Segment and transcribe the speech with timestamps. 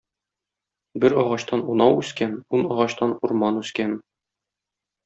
[1.03, 3.97] Бер агачтан унау үскән, ун агачтан урман үскән.